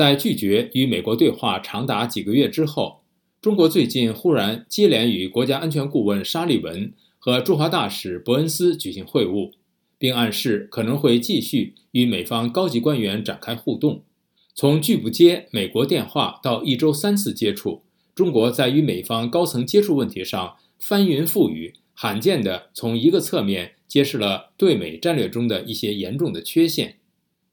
[0.00, 3.02] 在拒绝与美国对话长达几个月之后，
[3.42, 9.52] 中国最近忽然接连与国家安全顾问沙利文和驻华大使伯恩斯举行会晤，
[9.98, 14.02] 并暗示可能会继续与美方高级官员展开互动。
[14.54, 17.82] 从拒不接美国电话到一周三次接触，
[18.14, 26.99] 中国在与美方高层接触问题上翻云覆雨，罕见地从一个侧面揭示了对美战略中的一些严重的缺陷。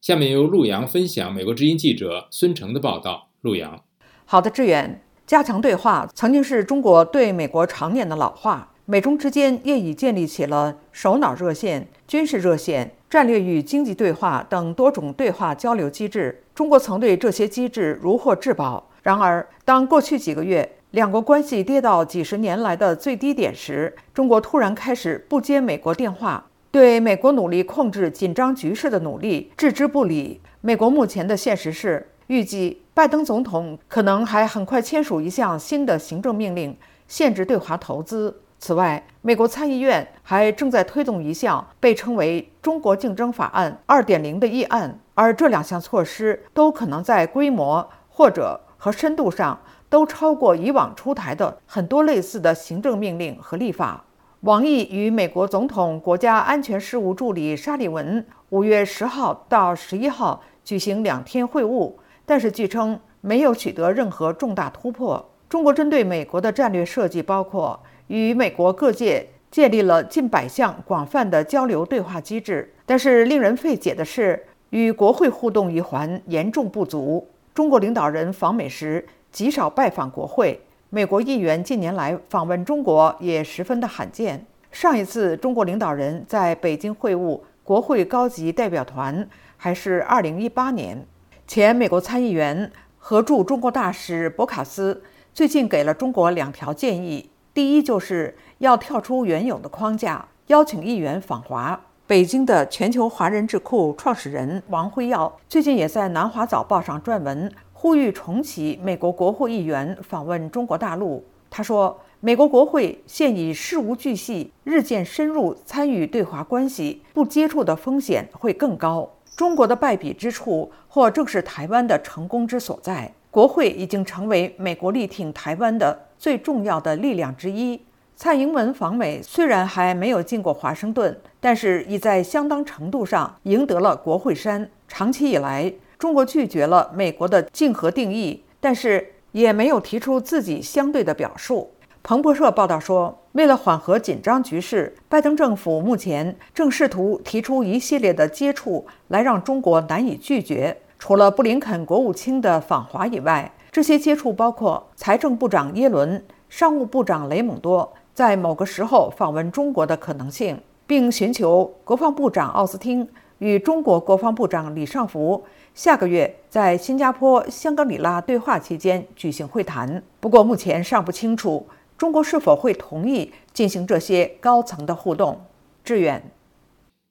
[0.00, 3.30] 下面由陆洋分享美国之音记者孙成的报道。
[3.40, 3.82] 陆洋，
[4.26, 16.44] 好的，志远，加强对话曾经是中国对美国常年的老话，美中之间业已建立起了首脑热线、军事热线、战略与经济对话等多种对话交流机制。
[16.54, 18.88] 中国曾对这些机制如获至宝。
[19.02, 26.46] 然而，当过去几个月两国关系跌到几十年来的最低点时，中国突然开始不接美国电话。
[26.70, 30.40] 对美国努力控制紧张局势的努力置之不理。
[30.60, 36.76] 美国目前的现实是，预计拜登总统可能还很快签署一项新的行政命令，
[37.06, 38.42] 限制对华投资。
[38.58, 54.04] 此外，美国参议院还正在推动一项被称为“中国竞争法案 2.0” 的议案，而这两项措施都可能在规模或者和深度上都超过以往出台的很多类似的行政命令和立法。
[54.42, 61.92] 王毅与美国总统国家安全事务助理沙利文五月十号到十一号举行两天会晤，
[62.24, 65.28] 但是据称没有取得任何重大突破。
[65.48, 77.26] 中国针对美国的战略设计包括与美国各界建立了近百项广泛的交流对话机制，但是令人费解的是，与国会互动一环严重不足。
[77.52, 80.60] 中国领导人访美时极少拜访国会。
[80.90, 84.46] 美国议员近年来访问中国也十分的罕见。
[84.72, 91.06] 上一次中国领导人在北京会晤国会高级代表团还是2018年。
[91.46, 95.02] 前美国参议员和驻中国大使博卡斯
[95.34, 101.78] 最近给了中国两条建议：第一，就是要跳出原有的框架，邀请议员访华。
[102.06, 107.52] 北京的全球华人智库创始人王辉耀最近也在《南华早报》上撰文。
[107.80, 111.24] 呼吁重启美国国会议员访问中国大陆。
[111.48, 119.08] 他说：“美国国会现已事无巨细，日渐深入参与对华关系，不接触的风险会更高。
[119.36, 123.12] 中国的败笔之处，或正是台湾的成功之所在。
[123.30, 127.80] 国会已经成为美国力挺台湾的最重要的力量之一。
[128.16, 134.68] 蔡英文访美虽然还没有进过华盛顿，但是已在相当程度上赢得了国会山。
[134.88, 141.72] 长期以来。”中国拒绝了美国的竞合定义，但是也没有提出自己相对的表述。
[142.04, 150.76] 彭博社报道说，为了缓和紧张局势，拜登政府目前正试图提出一系列的接触，来让中国难以拒绝。
[151.00, 163.06] 除了布林肯国务卿的访华以外，这些接触包括财政部长耶伦、商务部长雷蒙多在某个时候访问中国的可能性，并寻求国防部长奥斯汀
[163.38, 165.44] 与中国国防部长李尚福。
[165.74, 175.44] 下个月在新加坡香格里拉对话期间举行会谈，不过目前尚不清楚中国是否会同意进行这些高层的互动。
[175.84, 176.30] 志远，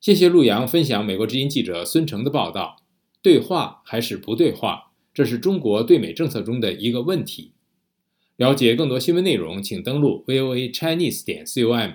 [0.01, 2.77] 谢谢陆洋分享美国之音记者孙成的报道。
[3.21, 7.53] 对话还是不对话，这是中国对美政策中的一个问题。
[8.35, 11.93] 了解更多新闻内容，请登录 voa chinese 点 com。